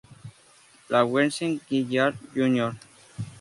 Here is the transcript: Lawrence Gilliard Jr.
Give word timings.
Lawrence 0.89 1.59
Gilliard 1.69 2.15
Jr. 2.33 2.73